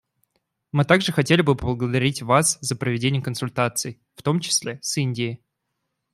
Мы 0.71 0.83
также 0.83 1.11
хотели 1.11 1.43
бы 1.43 1.55
поблагодарить 1.55 2.23
вас 2.23 2.57
за 2.61 2.75
проведение 2.75 3.21
консультаций, 3.21 4.01
в 4.15 4.23
том 4.23 4.39
числе 4.39 4.79
с 4.81 4.97
Индией. 4.97 5.43